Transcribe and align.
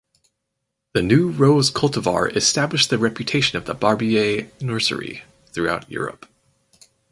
The 0.93 1.03
new 1.03 1.29
rose 1.29 1.69
cultivar 1.69 2.35
established 2.35 2.89
the 2.89 2.97
reputation 2.97 3.59
of 3.59 3.65
the 3.65 3.75
Barbier 3.75 4.49
nursery 4.59 5.25
throughout 5.53 5.87
Europe. 5.91 6.25